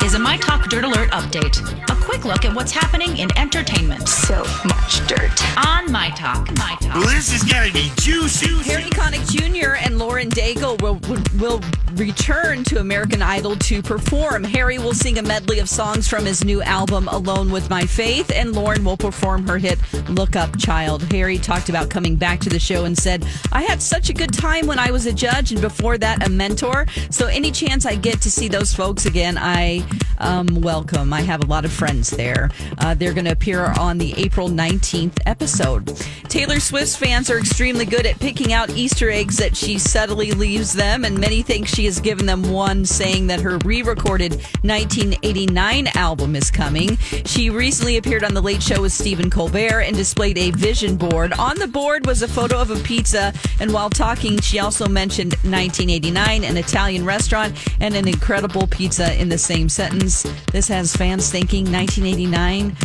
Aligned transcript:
This 0.00 0.02
is 0.02 0.14
a 0.14 0.18
My 0.18 0.38
Talk 0.38 0.70
Dirt 0.70 0.82
Alert 0.84 1.10
update. 1.10 1.60
A 1.90 1.94
quick 2.02 2.24
look 2.24 2.46
at 2.46 2.54
what's 2.54 2.72
happening 2.72 3.18
in 3.18 3.28
entertainment. 3.36 4.08
So 4.08 4.42
much 4.64 5.06
dirt. 5.06 5.30
On 5.58 5.92
My 5.92 6.08
Talk. 6.16 6.50
My 6.56 6.74
Talk. 6.80 6.94
Well, 6.94 7.08
this 7.08 7.34
is 7.34 7.42
gonna 7.44 7.70
be 7.70 7.92
juicy. 7.96 8.62
Harry 8.62 8.84
Connick 8.84 9.28
Jr. 9.28 9.74
and 9.74 9.89
Lauren 10.00 10.30
Daigle 10.30 10.80
will, 10.80 10.98
will 11.38 11.60
return 11.98 12.64
to 12.64 12.80
American 12.80 13.20
Idol 13.20 13.54
to 13.56 13.82
perform. 13.82 14.44
Harry 14.44 14.78
will 14.78 14.94
sing 14.94 15.18
a 15.18 15.22
medley 15.22 15.58
of 15.58 15.68
songs 15.68 16.08
from 16.08 16.24
his 16.24 16.42
new 16.42 16.62
album 16.62 17.06
Alone 17.08 17.50
with 17.50 17.68
My 17.68 17.82
Faith, 17.82 18.32
and 18.34 18.54
Lauren 18.54 18.82
will 18.82 18.96
perform 18.96 19.46
her 19.46 19.58
hit 19.58 19.78
Look 20.08 20.36
Up 20.36 20.56
Child. 20.58 21.02
Harry 21.12 21.36
talked 21.36 21.68
about 21.68 21.90
coming 21.90 22.16
back 22.16 22.40
to 22.40 22.48
the 22.48 22.58
show 22.58 22.86
and 22.86 22.96
said, 22.96 23.26
"I 23.52 23.60
had 23.60 23.82
such 23.82 24.08
a 24.08 24.14
good 24.14 24.32
time 24.32 24.66
when 24.66 24.78
I 24.78 24.90
was 24.90 25.04
a 25.04 25.12
judge, 25.12 25.52
and 25.52 25.60
before 25.60 25.98
that, 25.98 26.26
a 26.26 26.30
mentor. 26.30 26.86
So 27.10 27.26
any 27.26 27.50
chance 27.50 27.84
I 27.84 27.96
get 27.96 28.22
to 28.22 28.30
see 28.30 28.48
those 28.48 28.72
folks 28.72 29.04
again, 29.04 29.36
I 29.36 29.84
um, 30.20 30.46
welcome. 30.60 31.12
I 31.12 31.22
have 31.22 31.42
a 31.42 31.46
lot 31.46 31.64
of 31.64 31.72
friends 31.72 32.10
there. 32.10 32.50
Uh, 32.78 32.94
they're 32.94 33.14
going 33.14 33.24
to 33.24 33.32
appear 33.32 33.66
on 33.78 33.98
the 33.98 34.14
April 34.16 34.48
19th 34.48 35.18
episode. 35.26 35.86
Taylor 36.28 36.60
Swift's 36.60 36.94
fans 36.94 37.30
are 37.30 37.38
extremely 37.38 37.84
good 37.84 38.06
at 38.06 38.18
picking 38.20 38.52
out 38.52 38.70
Easter 38.70 39.10
eggs 39.10 39.38
that 39.38 39.56
she 39.56 39.78
subtly 39.90 40.30
leaves 40.30 40.72
them, 40.72 41.04
and 41.04 41.18
many 41.18 41.42
think 41.42 41.66
she 41.66 41.84
has 41.84 41.98
given 41.98 42.24
them 42.24 42.48
one, 42.52 42.84
saying 42.84 43.26
that 43.26 43.40
her 43.40 43.58
re 43.64 43.82
recorded 43.82 44.34
1989 44.62 45.88
album 45.96 46.36
is 46.36 46.48
coming. 46.48 46.96
She 47.26 47.50
recently 47.50 47.96
appeared 47.96 48.22
on 48.22 48.32
The 48.32 48.40
Late 48.40 48.62
Show 48.62 48.82
with 48.82 48.92
Stephen 48.92 49.30
Colbert 49.30 49.80
and 49.80 49.96
displayed 49.96 50.38
a 50.38 50.52
vision 50.52 50.96
board. 50.96 51.32
On 51.32 51.58
the 51.58 51.66
board 51.66 52.06
was 52.06 52.22
a 52.22 52.28
photo 52.28 52.60
of 52.60 52.70
a 52.70 52.76
pizza, 52.84 53.32
and 53.58 53.72
while 53.72 53.90
talking, 53.90 54.40
she 54.40 54.60
also 54.60 54.86
mentioned 54.86 55.32
1989, 55.42 56.44
an 56.44 56.56
Italian 56.56 57.04
restaurant, 57.04 57.56
and 57.80 57.96
an 57.96 58.06
incredible 58.06 58.68
pizza 58.68 59.20
in 59.20 59.28
the 59.28 59.38
same 59.38 59.68
sentence. 59.68 60.22
This 60.52 60.68
has 60.68 60.94
fans 60.94 61.32
thinking 61.32 61.64
1989 61.64 62.76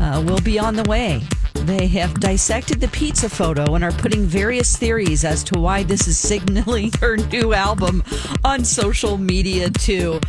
uh, 0.00 0.22
will 0.26 0.40
be 0.42 0.58
on 0.58 0.76
the 0.76 0.84
way. 0.84 1.22
They 1.64 1.86
have 1.86 2.18
dissected 2.18 2.80
the 2.80 2.88
pizza 2.88 3.28
photo 3.28 3.76
and 3.76 3.84
are 3.84 3.92
putting 3.92 4.24
various 4.24 4.76
theories 4.76 5.24
as 5.24 5.44
to 5.44 5.60
why 5.60 5.84
this 5.84 6.08
is 6.08 6.18
signaling 6.18 6.90
her 7.00 7.16
new 7.16 7.54
album 7.54 8.02
on 8.42 8.64
social 8.64 9.16
media, 9.16 9.70
too. 9.70 10.20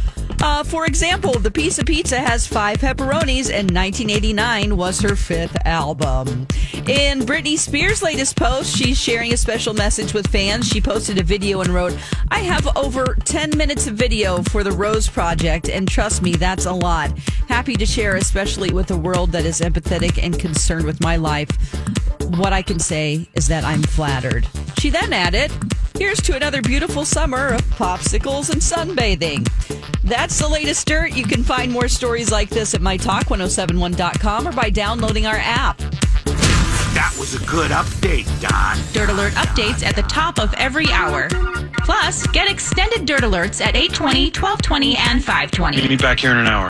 Uh, 0.44 0.62
for 0.62 0.86
example, 0.86 1.32
the 1.40 1.50
piece 1.50 1.80
of 1.80 1.86
pizza 1.86 2.20
has 2.20 2.46
five 2.46 2.76
pepperonis, 2.80 3.50
and 3.50 3.72
1989 3.72 4.76
was 4.76 5.00
her 5.00 5.16
fifth 5.16 5.56
album. 5.66 6.46
In 6.86 7.22
Britney 7.22 7.58
Spears' 7.58 8.04
latest 8.04 8.36
post, 8.36 8.76
she's 8.76 9.00
sharing 9.00 9.32
a 9.32 9.38
special 9.38 9.74
message 9.74 10.14
with 10.14 10.28
fans. 10.28 10.68
She 10.68 10.82
posted 10.82 11.18
a 11.18 11.24
video 11.24 11.62
and 11.62 11.70
wrote, 11.70 11.98
I 12.30 12.40
have 12.40 12.76
over 12.76 13.16
10 13.24 13.52
minutes 13.56 13.88
of 13.88 13.94
video 13.94 14.44
for 14.44 14.66
the 14.66 14.74
Rose 14.74 15.08
Project, 15.08 15.70
and 15.70 15.88
trust 15.88 16.22
me, 16.22 16.34
that's 16.34 16.66
a 16.66 16.74
lot. 16.74 17.18
Happy 17.48 17.76
to 17.78 17.86
share, 17.86 18.18
especially 18.18 18.74
with 18.74 18.92
a 18.92 18.98
world 18.98 19.32
that 19.32 19.46
is 19.46 19.62
empathetic 19.62 20.22
and 20.22 20.38
concerned 20.38 20.86
with 20.86 21.00
my 21.00 21.16
life. 21.16 21.52
What 22.38 22.52
I 22.52 22.64
can 22.64 22.80
say 22.80 23.30
is 23.34 23.48
that 23.48 23.64
I'm 23.64 23.82
flattered. 23.82 24.46
She 24.78 24.90
then 24.90 25.14
added, 25.14 25.54
Here's 25.98 26.22
to 26.24 26.36
another 26.36 26.62
beautiful 26.62 27.06
summer 27.06 27.54
of 27.54 27.62
popsicles 27.62 28.52
and 28.52 28.60
sunbathing. 28.60 29.48
That's 30.04 30.38
the 30.38 30.48
latest 30.48 30.86
dirt. 30.86 31.16
You 31.16 31.24
can 31.24 31.44
find 31.44 31.72
more 31.72 31.88
stories 31.88 32.30
like 32.32 32.50
this 32.50 32.74
at 32.74 32.82
mytalk1071.com 32.82 34.48
or 34.48 34.52
by 34.52 34.70
downloading 34.70 35.26
our 35.26 35.38
app. 35.38 35.78
That 36.94 37.16
was 37.18 37.34
a 37.34 37.46
good 37.46 37.72
update, 37.72 38.26
Don. 38.40 38.78
Dirt 38.94 39.10
Alert 39.10 39.34
updates 39.34 39.84
at 39.84 39.96
the 39.96 40.04
top 40.04 40.40
of 40.40 40.54
every 40.56 40.88
hour. 40.92 41.28
Plus, 41.80 42.28
get 42.28 42.50
extended 42.50 43.06
Dirt 43.06 43.22
Alerts 43.22 43.62
at 43.62 43.76
820, 43.76 44.26
1220, 44.26 44.96
and 44.98 45.24
520. 45.24 45.78
Meet 45.78 45.90
me 45.90 45.98
back 45.98 46.20
here 46.20 46.32
in 46.32 46.38
an 46.38 46.48
hour. 46.48 46.62